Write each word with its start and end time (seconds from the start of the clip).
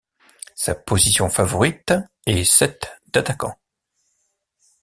Sa 0.55 0.73
position 0.73 1.29
favorite 1.29 1.93
est 2.25 2.43
cette 2.43 2.89
d’attaquant. 3.13 3.55